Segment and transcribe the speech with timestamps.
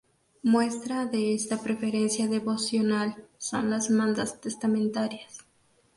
[0.41, 5.45] Muestra de esta preferencia devocional, son las mandas testamentarias.